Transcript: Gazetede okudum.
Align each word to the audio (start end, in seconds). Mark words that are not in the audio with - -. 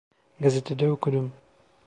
Gazetede 0.43 0.85
okudum. 0.91 1.27